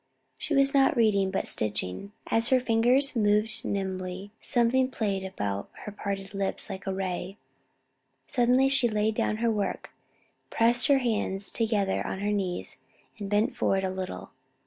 She 0.35 0.55
was 0.55 0.73
not 0.73 0.97
reading, 0.97 1.29
but 1.29 1.47
stitching; 1.47 2.11
and 2.25 2.37
as 2.39 2.49
her 2.49 2.59
fingers 2.59 3.15
moved 3.15 3.63
nimbly, 3.63 4.31
something 4.41 4.89
played 4.89 5.23
about 5.23 5.69
her 5.85 5.91
parted 5.91 6.33
lips 6.33 6.71
like 6.71 6.87
a 6.87 6.91
ray. 6.91 7.37
Suddenly 8.25 8.67
she 8.67 8.89
laid 8.89 9.13
down 9.13 9.35
her 9.37 9.51
work, 9.51 9.91
pressed 10.49 10.87
her 10.87 10.97
hands 10.97 11.51
together 11.51 12.03
on 12.07 12.17
her 12.21 12.31
knees, 12.31 12.77
and 13.19 13.29
bent 13.29 13.55
forward 13.55 13.83
a 13.83 13.91
little. 13.91 14.31